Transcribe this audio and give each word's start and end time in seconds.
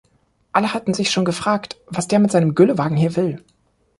Alle 0.51 0.73
hatten 0.73 0.95
sich 0.95 1.11
schon 1.11 1.25
gefragt, 1.25 1.77
was 1.85 2.07
der 2.07 2.17
mit 2.17 2.31
seinem 2.31 2.55
Güllewagen 2.55 2.97
hier 2.97 3.15
will. 3.15 3.43